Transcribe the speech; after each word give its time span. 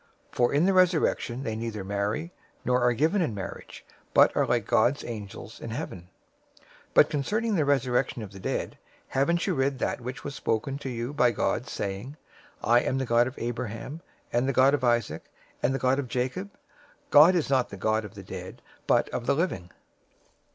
022:030 0.31 0.35
For 0.35 0.51
in 0.55 0.65
the 0.65 0.73
resurrection 0.73 1.43
they 1.43 1.55
neither 1.55 1.83
marry, 1.83 2.31
nor 2.65 2.81
are 2.81 2.91
given 2.93 3.21
in 3.21 3.35
marriage, 3.35 3.85
but 4.15 4.35
are 4.35 4.47
like 4.47 4.65
God's 4.65 5.03
angels 5.05 5.59
in 5.59 5.69
heaven. 5.69 6.09
022:031 6.59 6.63
But 6.95 7.09
concerning 7.11 7.53
the 7.53 7.65
resurrection 7.65 8.23
of 8.23 8.31
the 8.31 8.39
dead, 8.39 8.79
haven't 9.09 9.45
you 9.45 9.53
read 9.53 9.77
that 9.77 10.01
which 10.01 10.23
was 10.23 10.33
spoken 10.33 10.79
to 10.79 10.89
you 10.89 11.13
by 11.13 11.29
God, 11.29 11.67
saying, 11.67 12.17
022:032 12.63 12.71
'I 12.71 12.79
am 12.79 12.97
the 12.97 13.05
God 13.05 13.27
of 13.27 13.35
Abraham, 13.37 14.01
and 14.33 14.49
the 14.49 14.53
God 14.53 14.73
of 14.73 14.83
Isaac, 14.83 15.25
and 15.61 15.75
the 15.75 15.77
God 15.77 15.99
of 15.99 16.07
Jacob?'{Exodus 16.07 16.57
3:6} 17.11 17.11
God 17.11 17.35
is 17.35 17.49
not 17.51 17.69
the 17.69 17.77
God 17.77 18.03
of 18.03 18.15
the 18.15 18.23
dead, 18.23 18.63
but 18.87 19.07
of 19.09 19.27
the 19.27 19.35
living." 19.35 19.69